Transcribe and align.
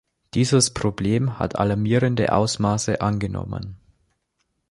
Dieses 0.33 0.73
Problem 0.73 1.37
hat 1.37 1.59
alarmierende 1.59 2.33
Ausmaße 2.33 3.01
angenommen. 3.01 3.77